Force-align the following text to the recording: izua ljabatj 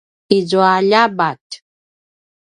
izua 0.37 0.71
ljabatj 0.89 1.53